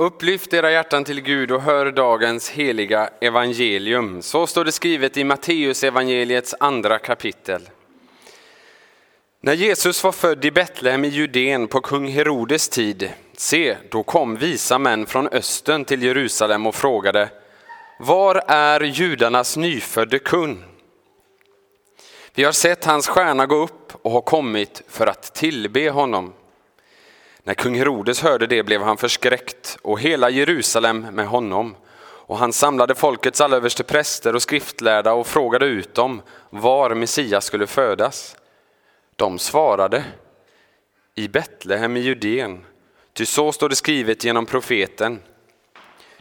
[0.00, 4.22] Upplyft era hjärtan till Gud och hör dagens heliga evangelium.
[4.22, 7.68] Så står det skrivet i Matteus evangeliets andra kapitel.
[9.40, 14.36] När Jesus var född i Betlehem i Judeen på kung Herodes tid, se, då kom
[14.36, 17.28] visa män från östern till Jerusalem och frågade,
[17.98, 20.64] var är judarnas nyfödde kung?
[22.34, 26.32] Vi har sett hans stjärna gå upp och har kommit för att tillbe honom.
[27.44, 31.76] När kung Herodes hörde det blev han förskräckt och hela Jerusalem med honom.
[32.02, 37.66] Och han samlade folkets alla präster och skriftlärda och frågade ut dem var Messias skulle
[37.66, 38.36] födas.
[39.16, 40.04] De svarade
[41.14, 42.64] i Betlehem i Judeen,
[43.12, 45.20] ty så står det skrivet genom profeten.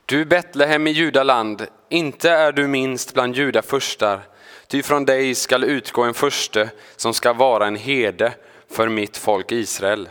[0.06, 4.22] Du Betlehem i Judaland, inte är du minst bland judafurstar,
[4.68, 8.34] ty från dig skall utgå en furste som ska vara en herde
[8.70, 10.10] för mitt folk Israel.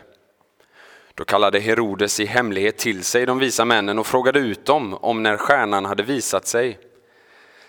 [1.19, 5.23] Då kallade Herodes i hemlighet till sig de visa männen och frågade ut dem om
[5.23, 6.79] när stjärnan hade visat sig.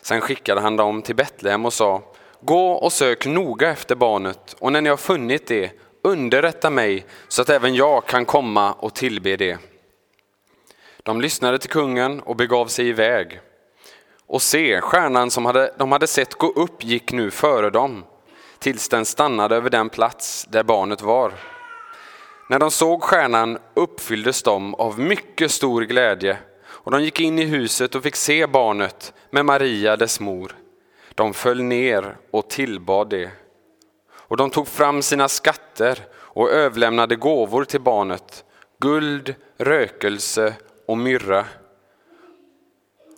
[0.02, 2.02] Sen skickade han dem till Betlehem och sa,
[2.42, 5.72] gå och sök noga efter barnet och när ni har funnit det,
[6.04, 9.58] underrätta mig så att även jag kan komma och tillbe det.
[11.04, 13.40] De lyssnade till kungen och begav sig iväg.
[14.28, 18.04] Och se, stjärnan som hade, de hade sett gå upp gick nu före dem,
[18.60, 21.34] tills den stannade över den plats där barnet var.
[22.50, 27.46] När de såg stjärnan uppfylldes de av mycket stor glädje och de gick in i
[27.46, 30.56] huset och fick se barnet med Maria, dess mor.
[31.16, 33.32] De föll ner och tillbad det.
[34.12, 38.44] Och de tog fram sina skatter och överlämnade gåvor till barnet,
[38.80, 40.54] guld, rökelse
[40.88, 41.46] och myrra.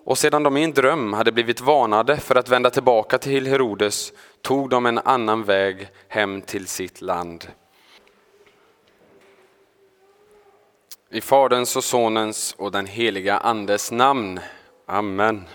[0.06, 4.14] Och sedan de i en dröm hade blivit varnade för att vända tillbaka till Herodes
[4.42, 7.48] tog de en annan väg hem till sitt land.
[11.14, 14.40] I Faderns och Sonens och den heliga Andes namn.
[14.86, 15.46] Amen.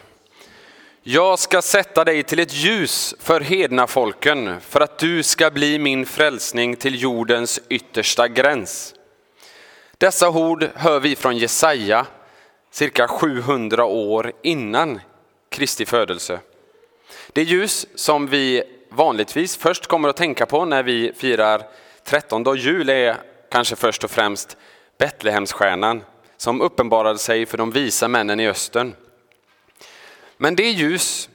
[1.02, 5.78] Jag ska sätta dig till ett ljus för hedna folken för att du ska bli
[5.78, 8.94] min frälsning till jordens yttersta gräns.
[9.98, 12.06] Dessa ord hör vi från Jesaja
[12.70, 15.00] cirka 700 år innan
[15.48, 16.40] Kristi födelse.
[17.32, 21.62] Det ljus som vi vanligtvis först kommer att tänka på när vi firar
[22.04, 23.16] 13 jul är
[23.50, 24.56] kanske först och främst
[24.98, 26.02] Betlehemsstjärnan
[26.36, 28.94] som uppenbarade sig för de visa männen i östern.
[30.36, 31.28] Men det ljus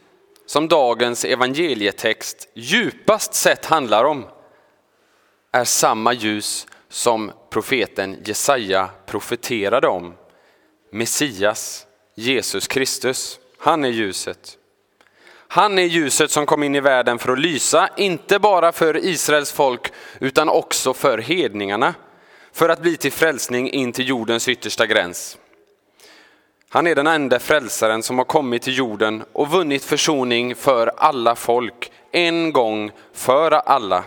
[0.45, 4.25] som dagens evangelietext djupast sett handlar om
[5.51, 10.13] är samma ljus som profeten Jesaja profeterade om.
[10.91, 11.85] Messias,
[12.15, 13.39] Jesus Kristus.
[13.57, 14.57] Han är ljuset.
[15.47, 19.51] Han är ljuset som kom in i världen för att lysa, inte bara för Israels
[19.51, 21.93] folk utan också för hedningarna
[22.53, 25.37] för att bli till frälsning in till jordens yttersta gräns.
[26.69, 31.35] Han är den enda frälsaren som har kommit till jorden och vunnit försoning för alla
[31.35, 34.03] folk, en gång för alla.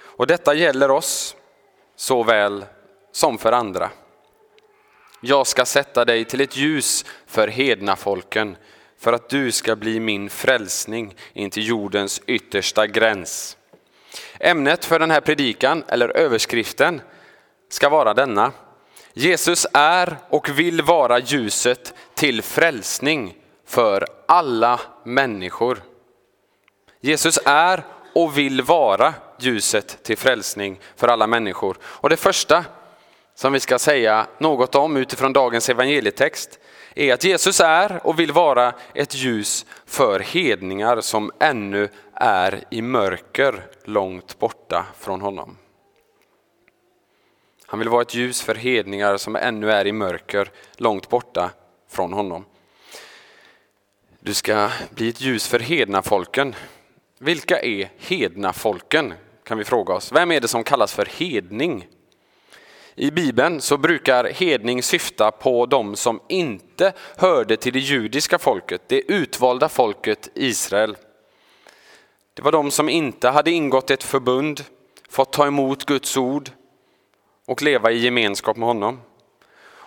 [0.00, 1.36] Och detta gäller oss
[1.96, 2.64] såväl
[3.12, 3.90] som för andra.
[5.20, 8.56] Jag ska sätta dig till ett ljus för hedna folken
[8.98, 13.56] för att du ska bli min frälsning in till jordens yttersta gräns.
[14.40, 17.00] Ämnet för den här predikan, eller överskriften,
[17.72, 18.52] ska vara denna.
[19.12, 23.34] Jesus är och vill vara ljuset till frälsning
[23.66, 25.82] för alla människor.
[27.00, 27.84] Jesus är
[28.14, 31.76] och vill vara ljuset till frälsning för alla människor.
[31.82, 32.64] Och det första
[33.34, 36.58] som vi ska säga något om utifrån dagens evangelietext
[36.94, 42.82] är att Jesus är och vill vara ett ljus för hedningar som ännu är i
[42.82, 45.56] mörker långt borta från honom.
[47.72, 51.50] Han vill vara ett ljus för hedningar som ännu är i mörker, långt borta
[51.88, 52.44] från honom.
[54.20, 56.54] Du ska bli ett ljus för hedna folken.
[57.18, 59.14] Vilka är hedna folken?
[59.44, 60.12] Kan vi fråga oss.
[60.12, 61.86] Vem är det som kallas för hedning?
[62.94, 68.82] I Bibeln så brukar hedning syfta på de som inte hörde till det judiska folket,
[68.86, 70.96] det utvalda folket Israel.
[72.34, 74.64] Det var de som inte hade ingått ett förbund,
[75.08, 76.50] fått ta emot Guds ord,
[77.46, 79.00] och leva i gemenskap med honom.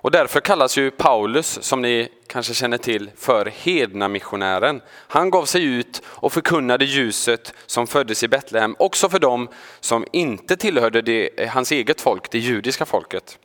[0.06, 4.82] Och därför kallas ju Paulus, som ni kanske känner till, för hedna missionären.
[4.88, 9.50] Han gav sig ut och förkunnade ljuset som föddes i Betlehem, också för dem
[9.80, 13.40] som inte tillhörde det, eh, hans eget folk, det judiska folket.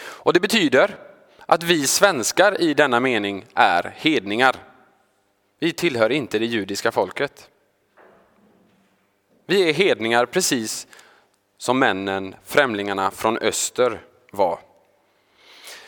[0.00, 0.96] Och det betyder
[1.46, 4.56] att vi svenskar i denna mening är hedningar.
[5.60, 7.48] Vi tillhör inte det judiska folket.
[9.46, 10.86] Vi är hedningar precis
[11.60, 14.00] som männen, främlingarna från öster
[14.32, 14.58] var.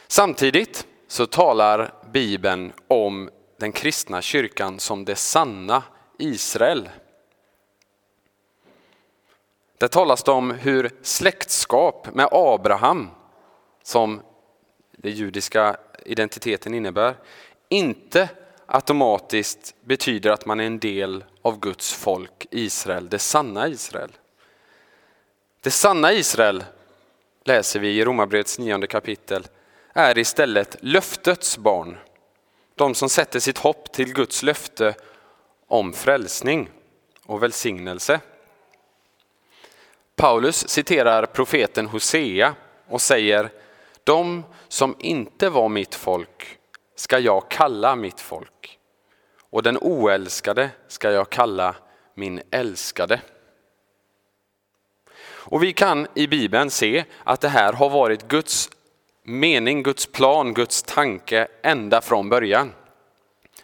[0.06, 5.82] Samtidigt så talar Bibeln om den kristna kyrkan som det sanna
[6.18, 6.88] Israel.
[9.78, 13.10] Där talas det om hur släktskap med Abraham,
[13.82, 14.22] som
[14.96, 17.16] den judiska identiteten innebär,
[17.68, 18.28] inte
[18.66, 24.12] automatiskt betyder att man är en del av Guds folk Israel, det sanna Israel.
[25.64, 26.64] Det sanna Israel,
[27.44, 29.46] läser vi i Romarbrevets nionde kapitel,
[29.92, 31.98] är istället löftets barn.
[32.74, 34.94] De som sätter sitt hopp till Guds löfte
[35.66, 36.70] om frälsning
[37.26, 38.20] och välsignelse.
[40.16, 42.54] Paulus citerar profeten Hosea
[42.88, 43.50] och säger
[44.04, 46.58] De som inte var mitt folk
[46.96, 48.78] ska jag kalla mitt folk
[49.50, 51.74] och den oälskade ska jag kalla
[52.14, 53.20] min älskade.
[55.44, 58.70] Och vi kan i Bibeln se att det här har varit Guds
[59.24, 62.72] mening, Guds plan, Guds tanke ända från början.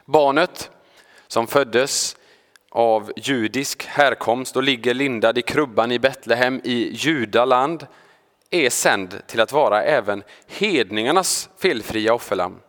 [0.04, 0.70] Barnet
[1.26, 2.16] som föddes
[2.70, 7.86] av judisk härkomst och ligger lindad i krubban i Betlehem i judaland
[8.50, 12.60] är sänd till att vara även hedningarnas felfria offerlamm.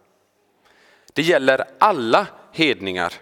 [1.14, 3.14] Det gäller alla hedningar,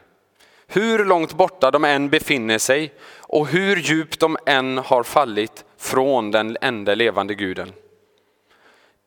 [0.68, 6.32] hur långt borta de än befinner sig och hur djupt de än har fallit från
[6.32, 7.74] den enda levande guden.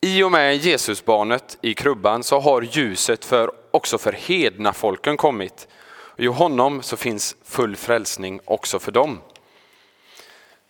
[0.01, 5.67] I och med Jesusbarnet i krubban så har ljuset för, också för hedna folken kommit.
[6.17, 9.19] I honom så finns full frälsning också för dem.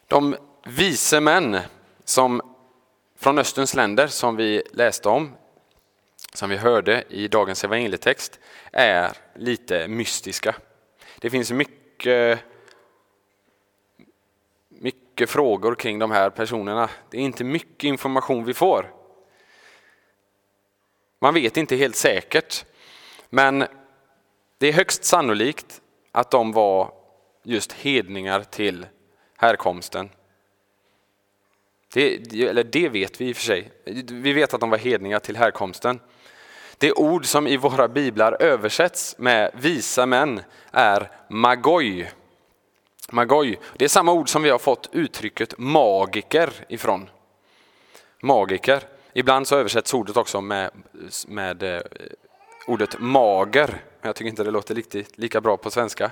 [0.07, 1.57] De vise män
[2.03, 2.55] som,
[3.19, 5.31] från Österns länder som vi läste om,
[6.33, 8.39] som vi hörde i dagens evangelietext,
[8.71, 10.55] är lite mystiska.
[11.19, 12.39] Det finns mycket,
[15.11, 16.89] mycket frågor kring de här personerna.
[17.09, 18.93] Det är inte mycket information vi får.
[21.19, 22.65] Man vet inte helt säkert,
[23.29, 23.65] men
[24.57, 25.81] det är högst sannolikt
[26.11, 26.93] att de var
[27.43, 28.85] just hedningar till
[29.37, 30.09] härkomsten.
[31.93, 33.71] Det, eller det vet vi i och för sig.
[34.11, 35.99] Vi vet att de var hedningar till härkomsten.
[36.77, 40.41] Det ord som i våra biblar översätts med visa män
[40.71, 42.11] är magoj.
[43.11, 43.59] Magoj.
[43.77, 47.09] Det är samma ord som vi har fått uttrycket magiker ifrån.
[48.21, 48.83] Magiker.
[49.13, 50.71] Ibland så översätts ordet också med,
[51.27, 51.81] med eh,
[52.67, 53.67] ordet mager.
[53.67, 56.11] Men jag tycker inte det låter riktigt lika bra på svenska.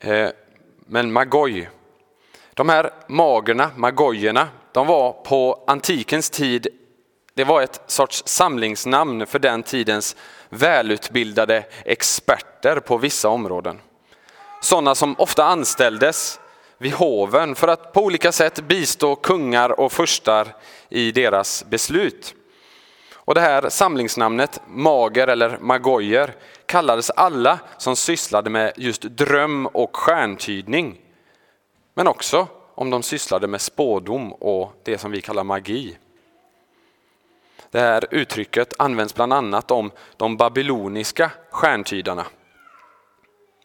[0.00, 0.28] Eh,
[0.78, 1.70] men magoj.
[2.54, 6.68] De här magerna, magojerna, de var på antikens tid
[7.34, 10.16] det var ett sorts samlingsnamn för den tidens
[10.48, 13.80] välutbildade experter på vissa områden.
[14.64, 16.40] Sådana som ofta anställdes
[16.78, 20.56] vid hoven för att på olika sätt bistå kungar och furstar
[20.88, 22.34] i deras beslut.
[23.14, 26.34] Och det här samlingsnamnet, mager eller magojer,
[26.66, 31.00] kallades alla som sysslade med just dröm och stjärntydning.
[31.94, 35.96] Men också om de sysslade med spådom och det som vi kallar magi.
[37.70, 42.26] Det här uttrycket används bland annat om de babyloniska stjärntydarna.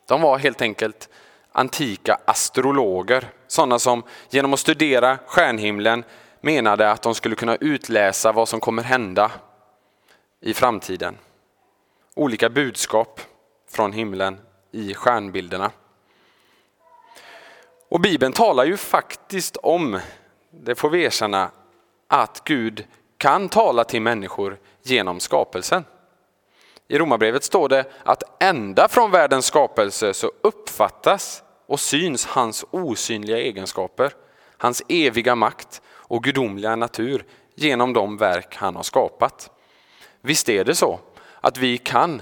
[0.10, 1.10] De var helt enkelt
[1.52, 6.04] antika astrologer, sådana som genom att studera stjärnhimlen
[6.42, 9.32] menade att de skulle kunna utläsa vad som kommer hända
[10.42, 11.18] i framtiden.
[12.16, 13.22] Olika budskap
[13.72, 14.40] från himlen
[14.72, 15.72] i stjärnbilderna.
[17.90, 20.00] Och Bibeln talar ju faktiskt om,
[20.52, 21.52] det får vi erkänna,
[22.08, 22.86] att Gud
[23.18, 25.86] kan tala till människor genom skapelsen.
[26.92, 33.38] I Romarbrevet står det att ända från världens skapelse så uppfattas och syns hans osynliga
[33.38, 34.14] egenskaper,
[34.58, 39.52] hans eviga makt och gudomliga natur genom de verk han har skapat.
[40.22, 41.00] Visst är det så
[41.42, 42.22] att vi kan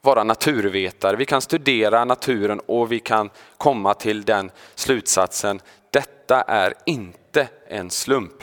[0.00, 6.74] vara naturvetare, vi kan studera naturen och vi kan komma till den slutsatsen, detta är
[6.86, 8.42] inte en slump.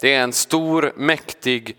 [0.00, 1.76] Det är en stor, mäktig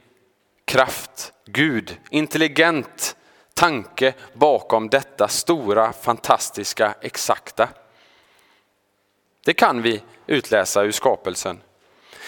[0.65, 3.15] kraft, Gud, intelligent
[3.53, 7.69] tanke bakom detta stora, fantastiska, exakta.
[9.45, 11.61] Det kan vi utläsa ur skapelsen.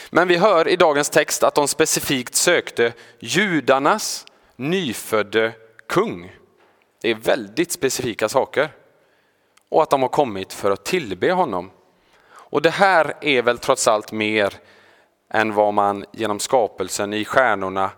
[0.10, 4.26] Men vi hör i dagens text att de specifikt sökte judarnas
[4.56, 5.54] nyfödde
[5.88, 6.32] kung.
[7.02, 8.70] Det är väldigt specifika saker.
[9.70, 11.72] Och att de har kommit för att tillbe honom.
[12.30, 14.54] Och det här är väl trots allt mer
[15.30, 17.92] än vad man genom skapelsen i stjärnorna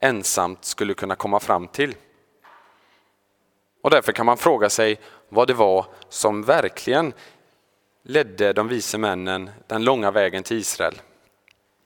[0.00, 1.94] ensamt skulle kunna komma fram till.
[3.82, 7.12] Och därför kan man fråga sig vad det var som verkligen
[8.02, 11.00] ledde de vise männen den långa vägen till Israel.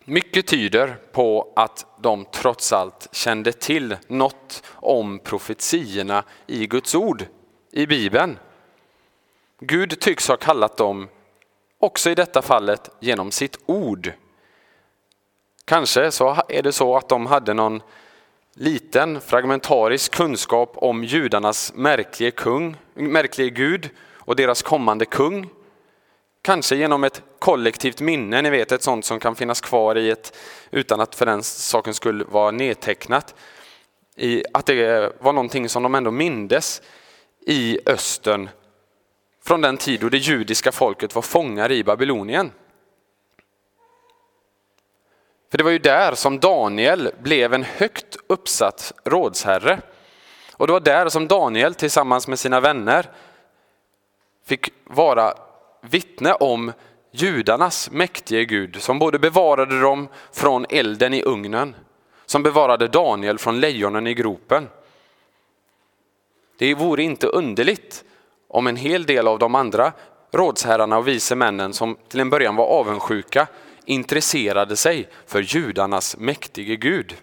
[0.04, 7.26] Mycket tyder på att de trots allt kände till något om profetiorna i Guds ord,
[7.72, 8.38] i Bibeln.
[9.60, 11.08] Gud tycks ha kallat dem,
[11.78, 14.12] också i detta fallet, genom sitt ord.
[15.64, 17.82] Kanske så är det så att de hade någon
[18.56, 25.48] liten fragmentarisk kunskap om judarnas märklige, kung, märklige Gud och deras kommande kung.
[26.42, 30.36] Kanske genom ett kollektivt minne, ni vet ett sånt som kan finnas kvar i ett,
[30.70, 33.34] utan att för den saken skulle vara nedtecknat.
[34.16, 36.82] I, att det var någonting som de ändå mindes
[37.46, 38.48] i östern
[39.44, 42.52] från den tid då det judiska folket var fångar i Babylonien.
[45.50, 49.80] För det var ju där som Daniel blev en högt uppsatt rådsherre.
[50.52, 53.10] Och det var där som Daniel tillsammans med sina vänner
[54.44, 55.34] fick vara
[55.80, 56.72] vittne om
[57.10, 61.74] judarnas mäktige Gud som både bevarade dem från elden i ugnen,
[62.26, 64.68] som bevarade Daniel från lejonen i gropen.
[66.58, 68.04] Det vore inte underligt
[68.48, 69.92] om en hel del av de andra
[70.32, 73.46] rådsherrarna och vise männen som till en början var avundsjuka
[73.86, 77.16] intresserade sig för judarnas mäktige Gud.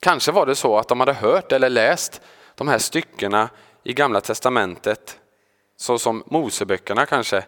[0.00, 2.20] Kanske var det så att de hade hört eller läst
[2.54, 3.50] de här styckena
[3.84, 5.20] i Gamla Testamentet,
[5.76, 7.44] såsom Moseböckerna kanske,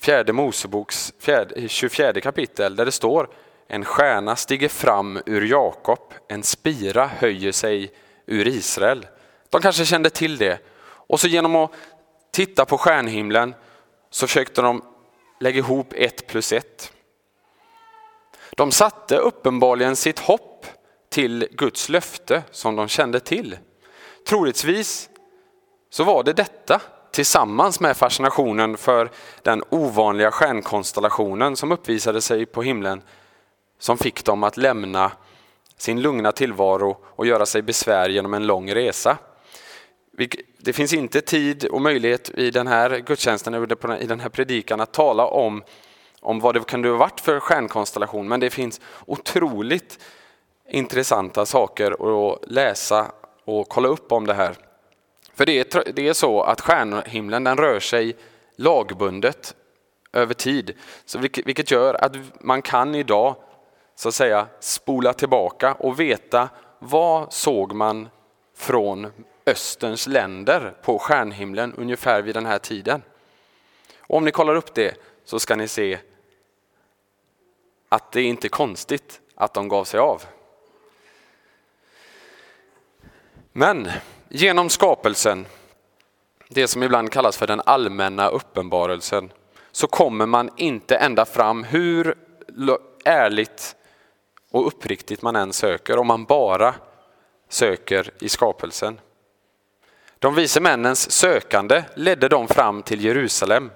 [0.00, 3.28] fjärde Moseboks fjärde, 24 kapitel, där det står
[3.72, 7.92] en stjärna stiger fram ur Jakob, en spira höjer sig
[8.26, 9.06] ur Israel.
[9.50, 10.58] De kanske kände till det.
[10.84, 11.70] Och så genom att
[12.30, 13.54] titta på stjärnhimlen
[14.10, 14.84] så försökte de
[15.42, 16.92] Lägg ihop ett plus ett.
[18.50, 20.66] De satte uppenbarligen sitt hopp
[21.10, 23.58] till Guds löfte som de kände till.
[24.28, 25.10] Troligtvis
[25.90, 26.80] så var det detta
[27.12, 29.10] tillsammans med fascinationen för
[29.42, 33.02] den ovanliga stjärnkonstellationen som uppvisade sig på himlen
[33.78, 35.12] som fick dem att lämna
[35.76, 39.18] sin lugna tillvaro och göra sig besvär genom en lång resa.
[40.58, 43.54] Det finns inte tid och möjlighet i den här gudstjänsten,
[44.00, 45.62] i den här predikan, att tala om,
[46.20, 49.98] om vad det kunde ha varit för stjärnkonstellation, men det finns otroligt
[50.68, 53.12] intressanta saker att läsa
[53.44, 54.56] och kolla upp om det här.
[55.34, 58.16] För det är, det är så att stjärnhimlen den rör sig
[58.56, 59.54] lagbundet
[60.12, 63.36] över tid, så vilket, vilket gör att man kan idag
[63.94, 68.08] så att säga spola tillbaka och veta vad såg man
[68.56, 69.10] från
[69.46, 73.02] Österns länder på stjärnhimlen ungefär vid den här tiden.
[73.98, 75.98] Och om ni kollar upp det så ska ni se
[77.88, 80.22] att det är inte konstigt att de gav sig av.
[83.52, 83.90] Men
[84.28, 85.46] genom skapelsen,
[86.48, 89.32] det som ibland kallas för den allmänna uppenbarelsen,
[89.72, 92.14] så kommer man inte ända fram hur
[93.04, 93.76] ärligt
[94.50, 96.74] och uppriktigt man än söker, om man bara
[97.48, 99.00] söker i skapelsen.
[100.22, 103.70] De vise männens sökande ledde dem fram till Jerusalem,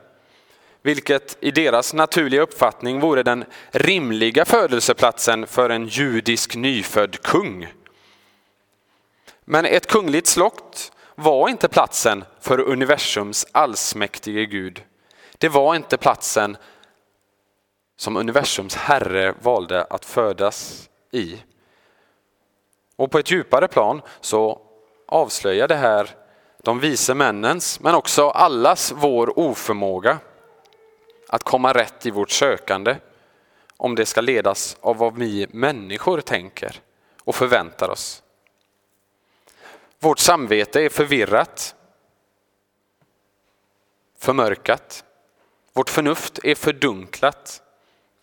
[0.83, 7.73] vilket i deras naturliga uppfattning vore den rimliga födelseplatsen för en judisk nyfödd kung.
[9.45, 14.85] Men ett kungligt slott var inte platsen för universums allsmäktige Gud.
[15.38, 16.57] Det var inte platsen
[17.97, 21.43] som universums herre valde att födas i.
[22.97, 24.61] Och på ett djupare plan så
[25.07, 26.25] avslöjar det här
[26.66, 30.18] de vise männens, men också allas vår oförmåga
[31.28, 32.96] att komma rätt i vårt sökande
[33.76, 36.80] om det ska ledas av vad vi människor tänker
[37.25, 38.23] och förväntar oss.
[39.99, 41.75] Vårt samvete är förvirrat,
[44.18, 45.04] förmörkat.
[45.73, 47.62] Vårt förnuft är fördunklat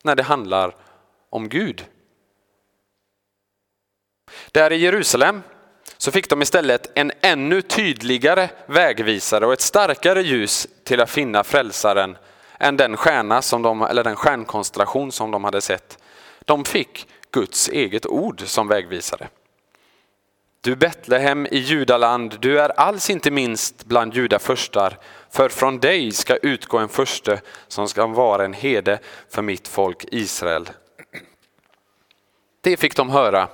[0.04, 0.76] när det handlar
[1.30, 1.86] om Gud.
[4.52, 5.42] Där i Jerusalem
[5.98, 11.44] så fick de istället en ännu tydligare vägvisare och ett starkare ljus till att finna
[11.44, 12.18] frälsaren
[12.60, 15.98] än den stjärna som de, eller den stjärnkonstellation som de hade sett.
[16.46, 19.28] De fick Guds eget ord som vägvisare.
[20.62, 24.98] Du Betlehem i Judaland, du är alls inte minst bland judafurstar,
[25.30, 29.00] för från dig ska utgå en furste som ska vara en hede
[29.30, 30.70] för mitt folk Israel.
[32.62, 33.48] Det fick de höra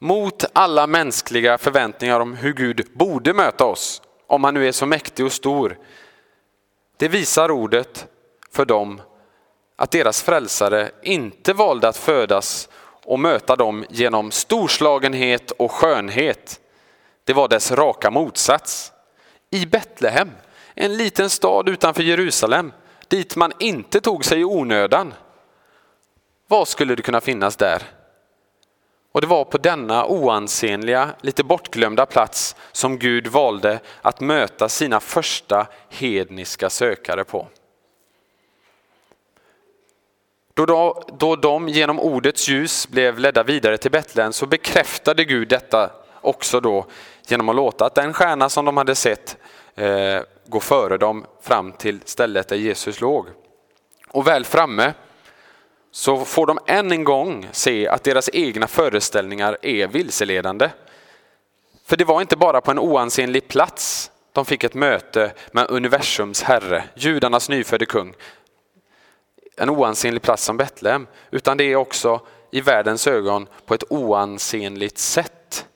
[0.00, 4.86] mot alla mänskliga förväntningar om hur Gud borde möta oss, om han nu är så
[4.86, 5.78] mäktig och stor.
[6.96, 8.06] Det visar ordet
[8.50, 9.02] för dem
[9.76, 12.68] att deras frälsare inte valde att födas
[13.04, 16.60] och möta dem genom storslagenhet och skönhet.
[17.24, 18.92] Det var dess raka motsats.
[19.50, 20.30] I Betlehem,
[20.74, 22.72] en liten stad utanför Jerusalem,
[23.08, 25.14] dit man inte tog sig i onödan.
[26.46, 27.82] Vad skulle det kunna finnas där?
[29.12, 35.00] Och det var på denna oansenliga, lite bortglömda plats som Gud valde att möta sina
[35.00, 37.48] första hedniska sökare på.
[40.54, 45.48] Då, då, då de genom ordets ljus blev ledda vidare till Betlehem så bekräftade Gud
[45.48, 45.90] detta
[46.20, 46.86] också då
[47.26, 49.36] genom att låta att den stjärna som de hade sett
[49.74, 53.26] eh, gå före dem fram till stället där Jesus låg.
[54.08, 54.94] Och väl framme
[55.90, 60.70] så får de än en gång se att deras egna föreställningar är vilseledande.
[61.86, 66.42] För det var inte bara på en oansenlig plats de fick ett möte med universums
[66.42, 68.14] herre, judarnas nyfödde kung.
[69.56, 72.20] En oansenlig plats som Betlehem, utan det är också
[72.50, 75.66] i världens ögon på ett oansenligt sätt.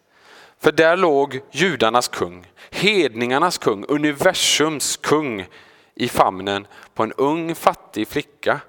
[0.61, 5.47] För där låg judarnas kung, hedningarnas kung, universums kung
[5.94, 8.61] i famnen på en ung fattig flicka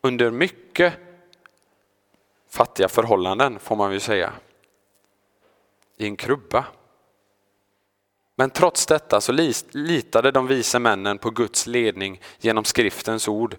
[0.00, 0.94] under mycket
[2.50, 4.32] fattiga förhållanden får man väl säga.
[5.96, 6.64] I en krubba.
[8.34, 9.32] Men trots detta så
[9.72, 13.56] litade de vise männen på Guds ledning genom skriftens ord.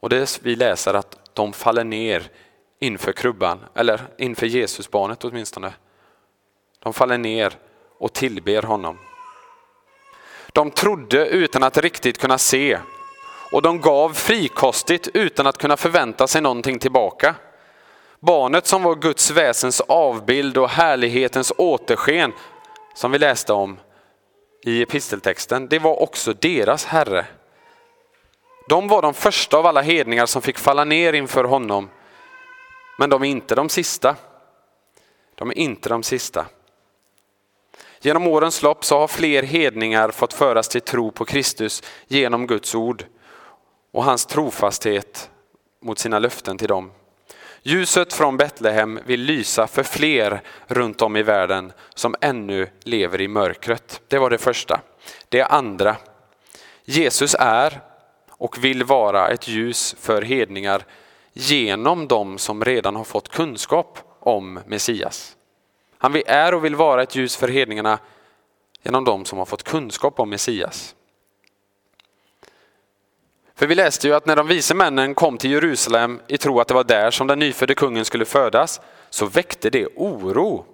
[0.00, 2.30] Och det vi läser att de faller ner
[2.78, 5.74] inför krubban, eller inför Jesusbarnet åtminstone.
[6.78, 7.58] De faller ner
[7.98, 8.98] och tillber honom.
[10.52, 12.78] De trodde utan att riktigt kunna se
[13.54, 17.34] och de gav frikostigt utan att kunna förvänta sig någonting tillbaka.
[18.20, 22.32] Barnet som var Guds väsens avbild och härlighetens återsken
[22.94, 23.78] som vi läste om
[24.64, 27.26] i episteltexten, det var också deras herre.
[28.68, 31.90] De var de första av alla hedningar som fick falla ner inför honom.
[32.98, 34.16] Men de är inte de sista.
[35.34, 36.46] De är inte de sista.
[38.00, 42.74] Genom årens lopp så har fler hedningar fått föras till tro på Kristus genom Guds
[42.74, 43.04] ord
[43.94, 45.30] och hans trofasthet
[45.80, 46.90] mot sina löften till dem.
[47.62, 53.28] Ljuset från Betlehem vill lysa för fler runt om i världen som ännu lever i
[53.28, 54.00] mörkret.
[54.08, 54.80] Det var det första.
[55.28, 55.96] Det andra.
[56.84, 57.80] Jesus är
[58.28, 60.84] och vill vara ett ljus för hedningar
[61.32, 65.36] genom dem som redan har fått kunskap om Messias.
[65.98, 67.98] Han är och vill vara ett ljus för hedningarna
[68.82, 70.94] genom dem som har fått kunskap om Messias.
[73.56, 76.68] För vi läste ju att när de vise männen kom till Jerusalem i tro att
[76.68, 80.64] det var där som den nyfödde kungen skulle födas, så väckte det oro.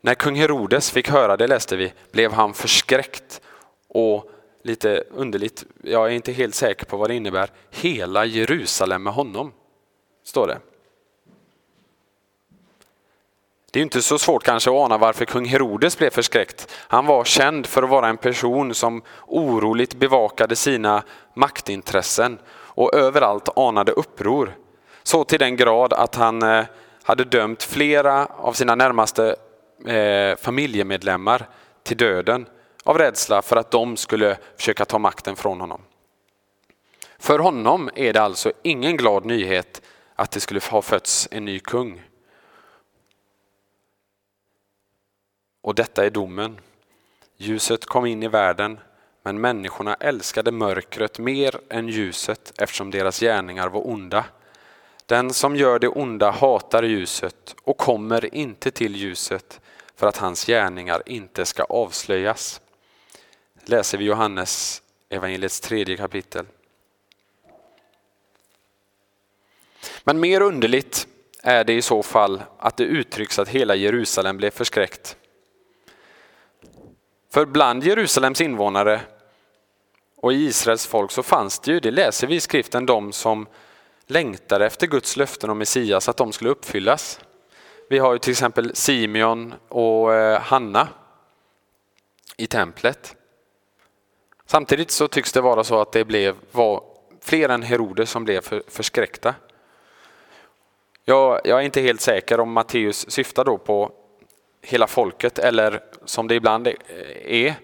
[0.00, 3.40] När kung Herodes fick höra det, läste vi, blev han förskräckt
[3.88, 4.30] och
[4.62, 9.52] lite underligt, jag är inte helt säker på vad det innebär, hela Jerusalem med honom,
[10.24, 10.58] står det.
[13.76, 16.74] Det är inte så svårt kanske att ana varför kung Herodes blev förskräckt.
[16.88, 21.02] Han var känd för att vara en person som oroligt bevakade sina
[21.34, 24.56] maktintressen och överallt anade uppror.
[25.02, 26.64] Så till den grad att han eh,
[27.02, 29.36] hade dömt flera av sina närmaste
[29.86, 31.48] eh, familjemedlemmar
[31.82, 32.46] till döden
[32.84, 35.80] av rädsla för att de skulle försöka ta makten från honom.
[37.18, 39.82] För honom är det alltså ingen glad nyhet
[40.14, 42.02] att det skulle ha fötts en ny kung.
[45.66, 46.60] Och detta är domen.
[47.36, 48.80] Ljuset kom in i världen,
[49.22, 54.24] men människorna älskade mörkret mer än ljuset eftersom deras gärningar var onda.
[55.06, 59.60] Den som gör det onda hatar ljuset och kommer inte till ljuset
[59.96, 62.60] för att hans gärningar inte ska avslöjas.
[63.64, 66.46] läser vi Johannes evangeliets tredje kapitel.
[70.04, 71.06] Men mer underligt
[71.42, 75.16] är det i så fall att det uttrycks att hela Jerusalem blev förskräckt.
[77.36, 79.00] För bland Jerusalems invånare
[80.16, 83.46] och i Israels folk så fanns det ju, det läser vi i skriften, de som
[84.06, 87.20] längtade efter Guds löften om Messias, att de skulle uppfyllas.
[87.88, 90.88] Vi har ju till exempel Simeon och eh, Hanna
[92.36, 93.16] i templet.
[94.46, 96.82] Samtidigt så tycks det vara så att det blev, var
[97.22, 99.34] fler än Herodes som blev för, förskräckta.
[101.04, 103.92] Jag, jag är inte helt säker om Matteus syftar då på
[104.66, 106.68] hela folket eller som det ibland
[107.24, 107.54] är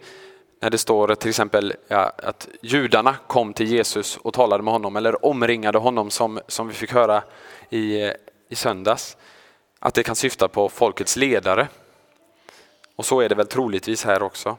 [0.60, 4.96] när det står till exempel ja, att judarna kom till Jesus och talade med honom
[4.96, 7.22] eller omringade honom som, som vi fick höra
[7.70, 8.12] i,
[8.48, 9.16] i söndags.
[9.78, 11.68] Att det kan syfta på folkets ledare.
[12.96, 14.56] Och så är det väl troligtvis här också.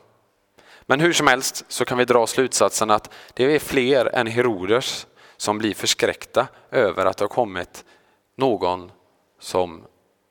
[0.82, 5.08] Men hur som helst så kan vi dra slutsatsen att det är fler än Herodes
[5.38, 7.86] som blir förskräckta över att det har kommit
[8.36, 8.92] någon
[9.40, 9.84] som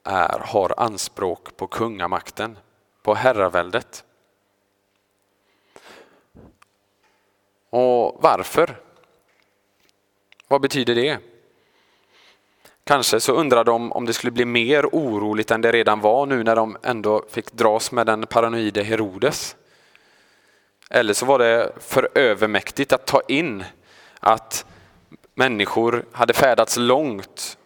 [0.04, 2.58] är, har anspråk på kungamakten,
[3.02, 4.04] på herraväldet.
[7.70, 8.80] Och varför?
[10.48, 11.18] Vad betyder det?
[12.84, 16.44] Kanske så undrar de om det skulle bli mer oroligt än det redan var nu
[16.44, 19.56] när de ändå fick dras med den paranoide Herodes.
[20.90, 23.64] Eller så var det för övermäktigt att ta in
[24.20, 24.66] att
[25.34, 27.58] människor hade färdats långt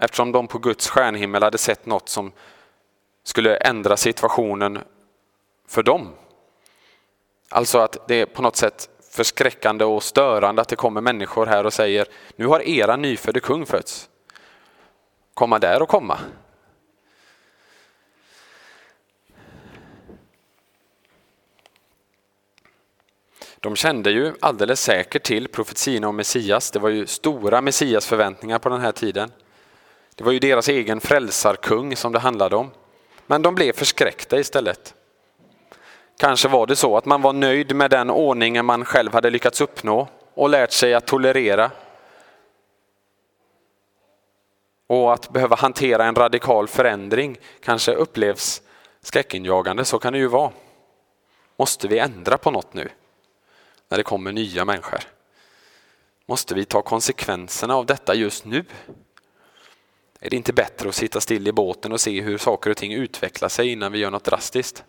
[0.00, 2.32] eftersom de på Guds stjärnhimmel hade sett något som
[3.24, 4.78] skulle ändra situationen
[5.68, 6.08] för dem.
[7.48, 11.66] Alltså att det är på något sätt förskräckande och störande att det kommer människor här
[11.66, 12.06] och säger
[12.36, 14.08] nu har era nyfödde kung fötts.
[15.34, 16.18] Komma där och komma.
[23.60, 26.70] De kände ju alldeles säkert till profetiorna om Messias.
[26.70, 29.32] Det var ju stora Messias-förväntningar på den här tiden.
[30.18, 32.70] Det var ju deras egen frälsarkung som det handlade om.
[33.26, 34.94] Men de blev förskräckta istället.
[36.16, 39.60] Kanske var det så att man var nöjd med den ordningen man själv hade lyckats
[39.60, 41.70] uppnå och lärt sig att tolerera.
[44.86, 48.62] Och att behöva hantera en radikal förändring kanske upplevs
[49.00, 50.52] skräckinjagande, så kan det ju vara.
[51.56, 52.88] Måste vi ändra på något nu?
[53.88, 55.00] När det kommer nya människor.
[56.26, 58.64] Måste vi ta konsekvenserna av detta just nu?
[60.20, 62.92] Är det inte bättre att sitta still i båten och se hur saker och ting
[62.92, 64.84] utvecklar sig innan vi gör något drastiskt?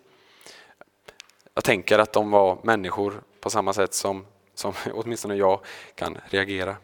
[1.54, 5.60] Jag tänker att de var människor på samma sätt som, som åtminstone jag
[5.96, 6.76] kan reagera.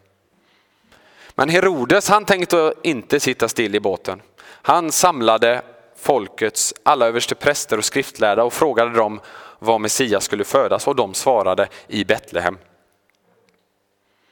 [1.34, 4.22] Men Herodes han tänkte inte sitta still i båten.
[4.42, 5.62] Han samlade
[5.96, 9.20] folkets alla överste präster och skriftlärda och frågade dem
[9.58, 12.58] var Messias skulle födas och de svarade i Betlehem.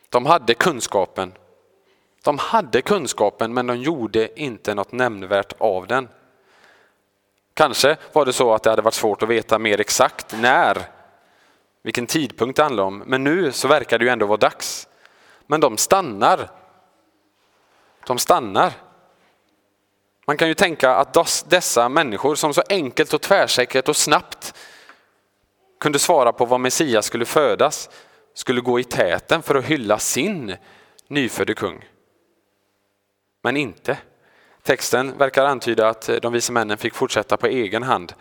[0.08, 1.32] De hade kunskapen.
[2.24, 6.08] De hade kunskapen men de gjorde inte något nämnvärt av den.
[7.54, 10.82] Kanske var det så att det hade varit svårt att veta mer exakt när,
[11.82, 12.98] vilken tidpunkt det handlade om.
[13.06, 14.88] Men nu så verkar det ju ändå vara dags.
[15.46, 16.50] Men de stannar.
[18.06, 18.72] De stannar.
[20.26, 24.54] Man kan ju tänka att dessa människor som så enkelt och tvärsäkert och snabbt
[25.80, 27.90] kunde svara på var Messias skulle födas
[28.34, 30.56] skulle gå i täten för att hylla sin
[31.08, 31.84] nyfödde kung.
[33.44, 33.98] Men inte.
[34.62, 38.12] Texten verkar antyda att eh, de vise männen fick fortsätta på egen hand.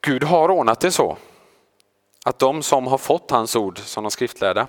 [0.00, 1.16] Gud har ordnat det så
[2.24, 4.66] att de som har fått hans ord som de skriftlärda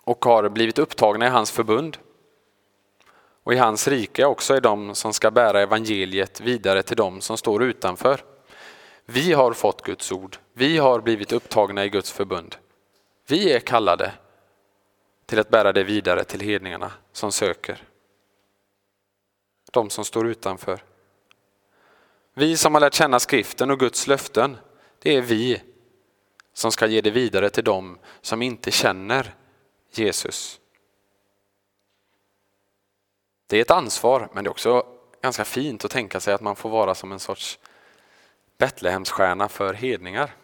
[0.00, 1.98] och har blivit upptagna i hans förbund
[3.42, 7.36] och i hans rike också är de som ska bära evangeliet vidare till de som
[7.36, 8.24] står utanför.
[9.04, 10.36] Vi har fått Guds ord.
[10.52, 12.56] Vi har blivit upptagna i Guds förbund.
[13.26, 14.12] Vi är kallade
[15.30, 17.82] till att bära det vidare till hedningarna som söker.
[19.72, 20.84] De som står utanför.
[22.34, 24.56] Vi som har lärt känna skriften och Guds löften,
[24.98, 25.62] det är vi
[26.52, 29.34] som ska ge det vidare till dem som inte känner
[29.90, 30.60] Jesus.
[33.46, 34.86] Det är ett ansvar, men det är också
[35.22, 37.58] ganska fint att tänka sig att man får vara som en sorts
[38.58, 40.34] Betlehemsstjärna för hedningar.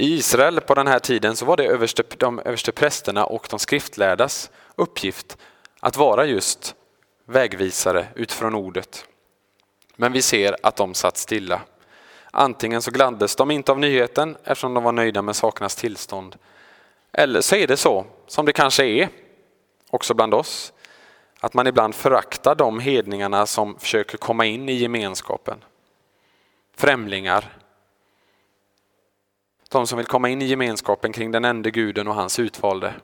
[0.00, 3.58] I Israel på den här tiden så var det överste, de överste prästerna och de
[3.58, 5.36] skriftlärdas uppgift
[5.80, 6.74] att vara just
[7.24, 9.06] vägvisare utifrån ordet.
[9.96, 11.60] Men vi ser att de satt stilla.
[12.30, 16.36] Antingen så gladdes de inte av nyheten eftersom de var nöjda med sakernas tillstånd.
[17.12, 19.08] Eller så är det så, som det kanske är,
[19.90, 20.72] också bland oss,
[21.40, 25.64] att man ibland föraktar de hedningarna som försöker komma in i gemenskapen.
[26.76, 27.59] Främlingar,
[29.70, 32.94] de som vill komma in i gemenskapen kring den enda guden och hans utvalde.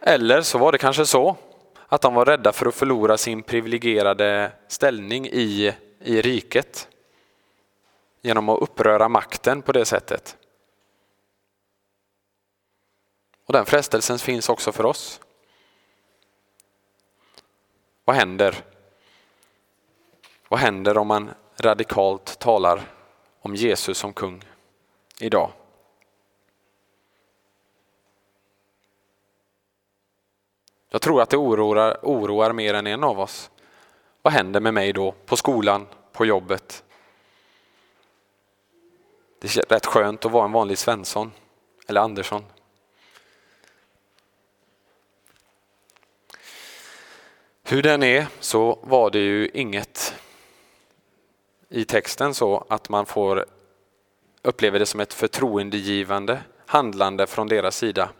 [0.00, 1.36] Eller så var det kanske så
[1.88, 6.88] att de var rädda för att förlora sin privilegierade ställning i, i riket
[8.20, 10.36] genom att uppröra makten på det sättet.
[13.46, 15.20] Och den frestelsen finns också för oss.
[18.04, 18.64] Vad händer?
[20.48, 22.97] Vad händer om man radikalt talar
[23.48, 24.44] om Jesus som kung
[25.20, 25.52] idag.
[30.90, 33.50] Jag tror att det oroar, oroar mer än en av oss.
[34.22, 36.84] Vad händer med mig då på skolan, på jobbet?
[39.38, 41.32] Det är rätt skönt att vara en vanlig Svensson
[41.86, 42.44] eller Andersson.
[47.62, 50.17] Hur den är så var det ju inget
[51.68, 53.44] i texten så att man får
[54.42, 58.10] uppleva det som ett förtroendegivande handlande från deras sida.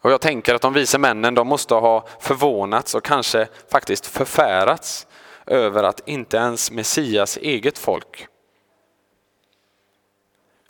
[0.00, 5.06] Och jag tänker att de vise männen de måste ha förvånats och kanske faktiskt förfärats
[5.46, 8.26] över att inte ens Messias eget folk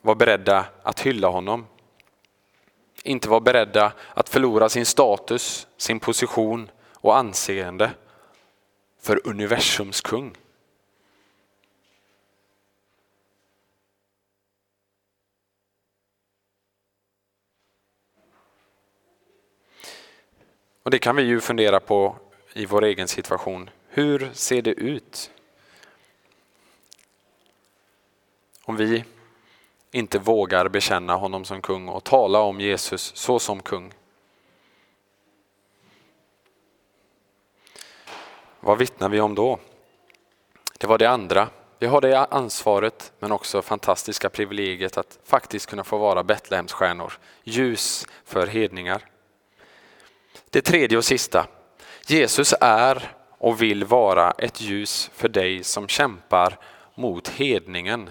[0.02, 1.66] var beredda att hylla honom.
[3.02, 7.90] Inte var beredda att förlora sin status, sin position och anseende
[9.00, 10.36] för universums kung.
[20.84, 22.16] Och det kan vi ju fundera på
[22.52, 23.70] i vår egen situation.
[23.88, 25.30] Hur ser det ut?
[28.64, 29.04] Om vi
[29.90, 33.94] inte vågar bekänna honom som kung och tala om Jesus så som kung.
[38.60, 39.58] Vad vittnar vi om då?
[40.78, 41.48] Det var det andra.
[41.78, 47.12] Vi har det ansvaret men också fantastiska privilegiet att faktiskt kunna få vara Betlehemsstjärnor,
[47.44, 49.13] ljus för hedningar.
[50.50, 51.46] Det tredje och sista.
[52.06, 56.58] Jesus är och vill vara ett ljus för dig som kämpar
[56.94, 58.10] mot hedningen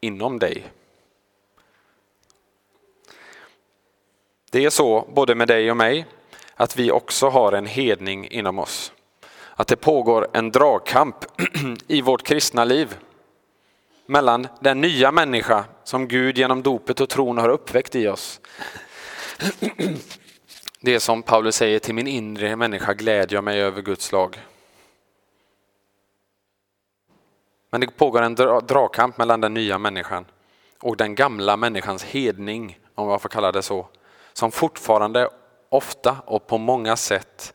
[0.00, 0.64] inom dig.
[4.50, 6.06] Det är så både med dig och mig
[6.54, 8.92] att vi också har en hedning inom oss.
[9.54, 11.16] Att det pågår en dragkamp
[11.86, 12.96] i vårt kristna liv
[14.06, 18.40] mellan den nya människa som Gud genom dopet och tron har uppväckt i oss
[20.84, 24.42] det som Paulus säger, till min inre människa glädjer jag mig över Guds lag.
[27.70, 30.24] Men det pågår en dragkamp mellan den nya människan
[30.80, 33.86] och den gamla människans hedning, om jag får kalla det så,
[34.32, 35.30] som fortfarande
[35.68, 37.54] ofta och på många sätt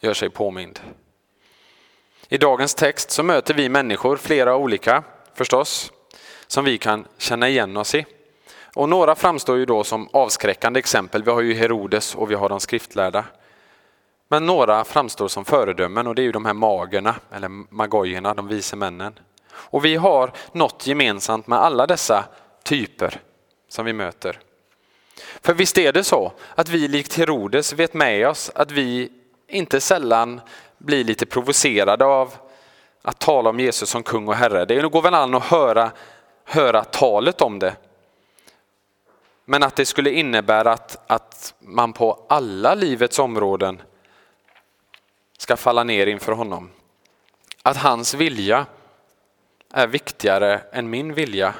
[0.00, 0.80] gör sig påmind.
[2.28, 5.04] I dagens text så möter vi människor, flera olika
[5.34, 5.92] förstås,
[6.46, 8.04] som vi kan känna igen oss i.
[8.74, 11.22] Och några framstår ju då som avskräckande exempel.
[11.22, 13.24] Vi har ju Herodes och vi har de skriftlärda.
[14.28, 18.48] Men några framstår som föredömen och det är ju de här magerna, eller magojerna, de
[18.48, 19.18] vise männen.
[19.54, 22.24] Och vi har något gemensamt med alla dessa
[22.62, 23.20] typer
[23.68, 24.38] som vi möter.
[25.40, 29.12] För visst är det så att vi likt Herodes vet med oss att vi
[29.48, 30.40] inte sällan
[30.78, 32.34] blir lite provocerade av
[33.02, 34.64] att tala om Jesus som kung och herre.
[34.64, 35.90] Det går väl an att höra,
[36.44, 37.76] höra talet om det.
[39.44, 43.82] Men att det skulle innebära att, att man på alla livets områden
[45.38, 46.70] ska falla ner inför honom.
[47.62, 48.66] Att hans vilja
[49.70, 51.54] är viktigare än min vilja.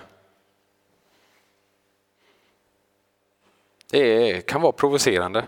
[3.90, 5.46] Det kan vara provocerande.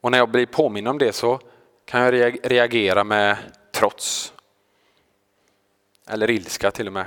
[0.00, 1.40] Och när jag blir påminn om det så
[1.84, 3.36] kan jag reagera med
[3.72, 4.32] trots.
[6.06, 7.06] Eller ilska till och med.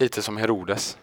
[0.00, 0.98] Lite som Herodes.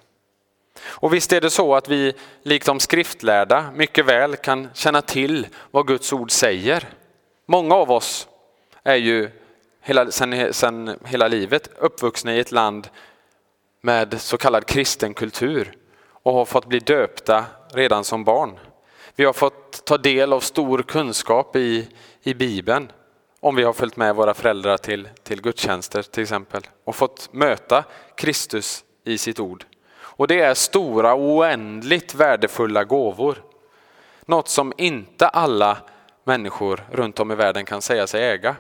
[0.84, 5.48] Och visst är det så att vi, likt de skriftlärda, mycket väl kan känna till
[5.72, 6.90] vad Guds ord säger.
[7.46, 8.28] Många av oss
[8.84, 9.30] är ju
[9.82, 12.88] hela, sen, sen hela livet uppvuxna i ett land
[13.82, 15.78] med så kallad kristen kultur
[16.10, 18.60] och har fått bli döpta redan som barn.
[19.16, 21.88] Vi har fått ta del av stor kunskap i,
[22.24, 22.92] i Bibeln
[23.40, 27.84] om vi har följt med våra föräldrar till, till gudstjänster till exempel och fått möta
[28.16, 29.66] Kristus i sitt ord.
[29.98, 33.44] Och det är stora oändligt värdefulla gåvor.
[34.26, 35.78] Något som inte alla
[36.24, 38.56] människor runt om i världen kan säga sig äga.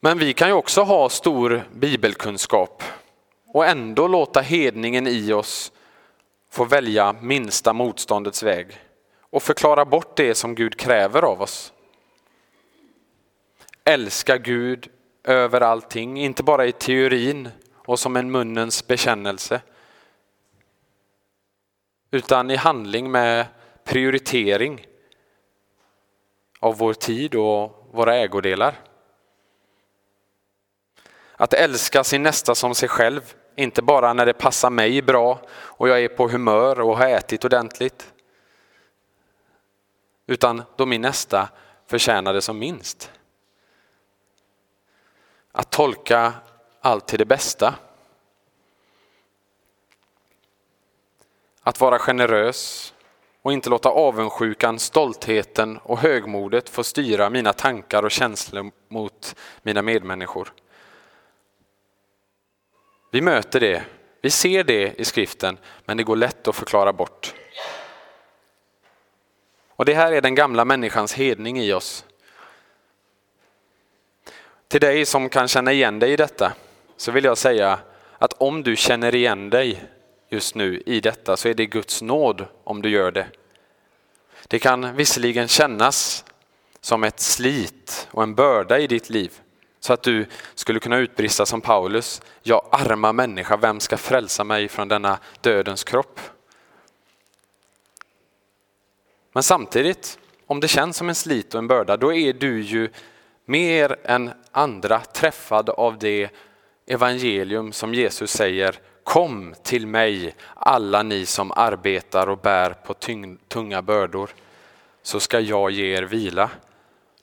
[0.00, 2.82] Men vi kan ju också ha stor bibelkunskap
[3.46, 5.72] och ändå låta hedningen i oss
[6.50, 8.78] få välja minsta motståndets väg
[9.20, 11.72] och förklara bort det som Gud kräver av oss.
[13.84, 14.88] Älska Gud
[15.24, 19.60] över allting, inte bara i teorin och som en munnens bekännelse.
[22.10, 23.46] Utan i handling med
[23.84, 24.86] prioritering
[26.60, 28.74] av vår tid och våra ägodelar.
[31.36, 35.88] Att älska sin nästa som sig själv, inte bara när det passar mig bra och
[35.88, 38.12] jag är på humör och har ätit ordentligt.
[40.26, 41.48] Utan då min nästa
[41.86, 43.10] förtjänar det som minst.
[45.56, 46.32] Att tolka
[46.80, 47.74] allt till det bästa.
[51.62, 52.94] Att vara generös
[53.42, 59.82] och inte låta avundsjukan, stoltheten och högmodet få styra mina tankar och känslor mot mina
[59.82, 60.52] medmänniskor.
[63.10, 63.84] Vi möter det,
[64.20, 67.34] vi ser det i skriften, men det går lätt att förklara bort.
[69.68, 72.04] Och det här är den gamla människans hedning i oss.
[74.74, 76.52] Till dig som kan känna igen dig i detta
[76.96, 77.78] så vill jag säga
[78.18, 79.84] att om du känner igen dig
[80.28, 83.26] just nu i detta så är det Guds nåd om du gör det.
[84.48, 86.24] Det kan visserligen kännas
[86.80, 89.32] som ett slit och en börda i ditt liv.
[89.80, 92.22] Så att du skulle kunna utbrista som Paulus.
[92.42, 96.20] Jag arma människa, vem ska frälsa mig från denna dödens kropp?
[99.32, 102.90] Men samtidigt, om det känns som en slit och en börda, då är du ju
[103.44, 106.30] mer än andra träffad av det
[106.86, 112.94] evangelium som Jesus säger Kom till mig alla ni som arbetar och bär på
[113.48, 114.30] tunga bördor
[115.02, 116.50] så ska jag ge er vila.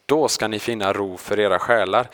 [0.05, 2.07] Då ska ni finna ro för era själar.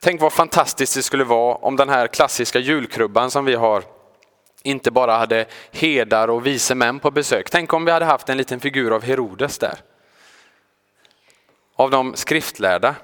[0.00, 3.84] Tänk vad fantastiskt det skulle vara om den här klassiska julkrubban som vi har
[4.62, 7.50] inte bara hade hedar och vise män på besök.
[7.50, 9.78] Tänk om vi hade haft en liten figur av Herodes där.
[11.80, 12.94] Av de skriftlärda.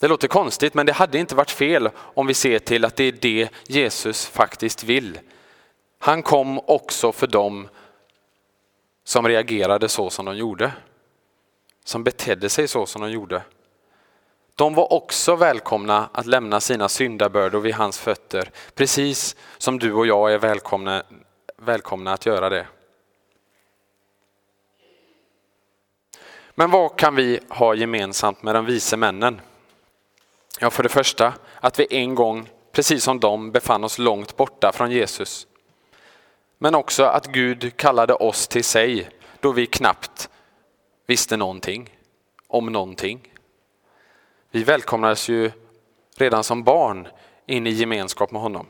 [0.00, 3.04] Det låter konstigt men det hade inte varit fel om vi ser till att det
[3.04, 5.20] är det Jesus faktiskt vill.
[5.98, 7.68] Han kom också för dem
[9.04, 10.72] som reagerade så som de gjorde.
[11.84, 13.42] Som betedde sig så som de gjorde.
[14.54, 20.06] De var också välkomna att lämna sina syndabördor vid hans fötter, precis som du och
[20.06, 21.02] jag är välkomna,
[21.56, 22.66] välkomna att göra det.
[26.54, 29.40] Men vad kan vi ha gemensamt med de vise männen?
[30.60, 34.72] Ja, för det första att vi en gång, precis som de, befann oss långt borta
[34.74, 35.46] från Jesus.
[36.58, 39.08] Men också att Gud kallade oss till sig
[39.40, 40.28] då vi knappt
[41.06, 41.98] visste någonting
[42.46, 43.32] om någonting.
[44.50, 45.50] Vi välkomnades ju
[46.16, 47.08] redan som barn
[47.46, 48.66] in i gemenskap med honom.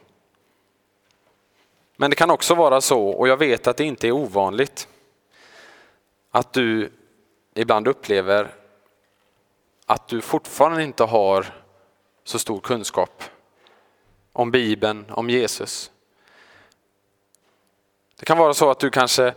[1.97, 4.89] Men det kan också vara så, och jag vet att det inte är ovanligt,
[6.31, 6.91] att du
[7.55, 8.55] ibland upplever
[9.87, 11.47] att du fortfarande inte har
[12.25, 13.23] så stor kunskap
[14.33, 15.91] om Bibeln, om Jesus.
[18.17, 19.35] Det kan vara så att du kanske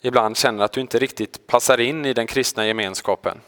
[0.00, 3.40] ibland känner att du inte riktigt passar in i den kristna gemenskapen.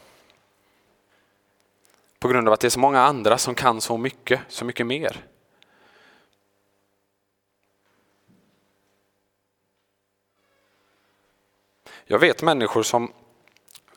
[2.19, 4.87] På grund av att det är så många andra som kan så mycket, så mycket
[4.87, 5.25] mer.
[12.05, 13.13] Jag vet människor som,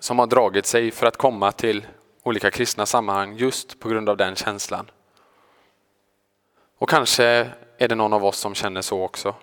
[0.02, 1.86] som har dragit sig för att komma till
[2.22, 4.90] olika kristna sammanhang just på grund av den känslan.
[6.78, 7.24] Och kanske
[7.78, 9.34] är det någon av oss som känner så också.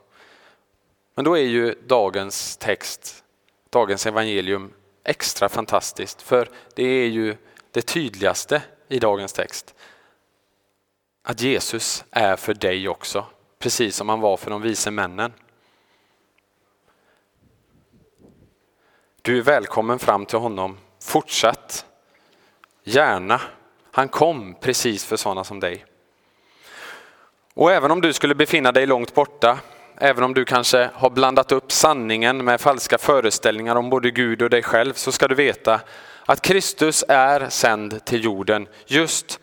[1.15, 3.23] Men då är ju dagens text,
[3.69, 7.37] dagens evangelium extra fantastiskt för det är ju
[7.71, 9.75] det tydligaste i dagens text.
[11.23, 13.25] Att Jesus är för dig också,
[13.59, 15.33] precis som han var för de vise männen.
[19.29, 21.85] Du är välkommen fram till honom, fortsatt,
[22.83, 23.41] gärna.
[23.91, 25.85] Han kom precis för sådana som dig.
[27.53, 29.59] Och även om du skulle befinna dig långt borta,
[29.97, 34.49] även om du kanske har blandat upp sanningen med falska föreställningar om både Gud och
[34.49, 35.81] dig själv, så ska du veta
[36.25, 39.39] att Kristus är sänd till jorden just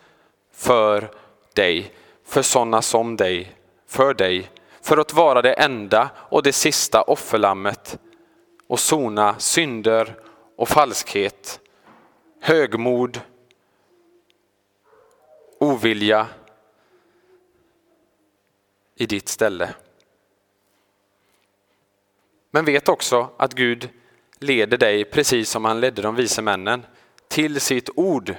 [0.55, 1.09] för
[1.53, 1.91] dig,
[2.27, 3.55] för sådana som dig,
[3.89, 4.49] för dig,
[4.81, 7.99] för att vara det enda och det sista offerlammet
[8.67, 10.15] och sona synder
[10.55, 11.59] och falskhet,
[12.41, 13.21] högmod,
[15.59, 16.27] ovilja
[18.95, 19.73] i ditt ställe.
[22.51, 23.89] Men vet också att Gud
[24.39, 26.85] leder dig, precis som han ledde de vise männen,
[27.27, 28.35] till sitt ord.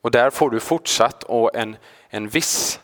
[0.00, 1.76] Och där får du fortsatt och en,
[2.08, 2.80] en viss,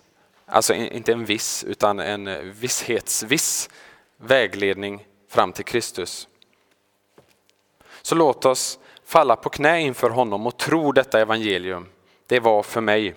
[0.47, 3.69] alltså inte en viss, utan en visshetsviss
[4.17, 6.29] vägledning fram till Kristus.
[8.03, 11.89] Så låt oss falla på knä inför honom och tro detta evangelium.
[12.27, 13.15] Det var för mig.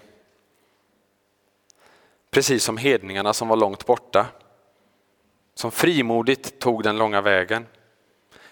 [2.31, 4.27] Precis som hedningarna som var långt borta
[5.59, 7.65] som frimodigt tog den långa vägen.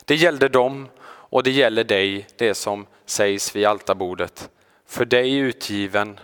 [0.06, 4.50] Det gällde dem och det gäller dig, det som sägs vid altarbordet.
[4.86, 6.20] För dig utgiven,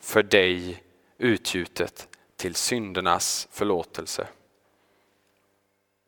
[0.00, 0.82] för dig
[1.18, 4.26] utgjutet till syndernas förlåtelse.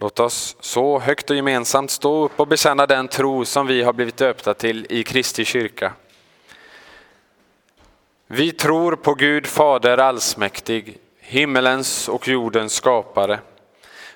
[0.00, 3.92] Låt oss så högt och gemensamt stå upp och bekänna den tro som vi har
[3.92, 5.92] blivit döpta till i Kristi kyrka.
[8.26, 13.40] Vi tror på Gud Fader allsmäktig, himmelens och jordens skapare.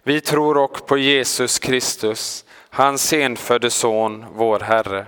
[0.03, 5.07] Vi tror också på Jesus Kristus, hans enfödde son, vår Herre,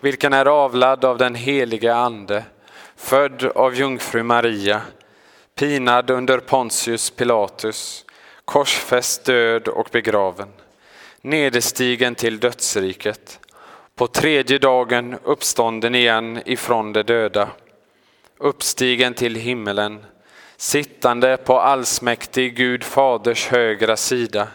[0.00, 2.44] vilken är avlad av den helige Ande,
[2.96, 4.82] född av jungfru Maria,
[5.54, 8.04] pinad under Pontius Pilatus,
[8.50, 10.48] korsfäst, död och begraven,
[11.20, 13.40] nederstigen till dödsriket,
[13.94, 17.48] på tredje dagen uppstånden igen ifrån de döda,
[18.38, 20.04] uppstigen till himmelen,
[20.56, 24.48] sittande på allsmäktig Gud faders högra sida,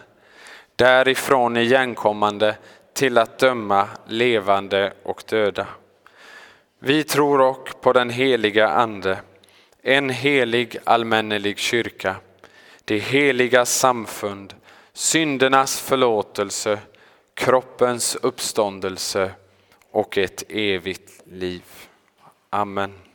[0.76, 2.56] därifrån igenkommande
[2.92, 5.66] till att döma levande och döda.
[6.78, 9.18] Vi tror också på den heliga Ande,
[9.82, 12.16] en helig allmännelig kyrka,
[12.86, 14.54] det heliga samfund,
[14.92, 16.78] syndernas förlåtelse,
[17.34, 19.32] kroppens uppståndelse
[19.90, 21.62] och ett evigt liv.
[22.50, 23.05] Amen.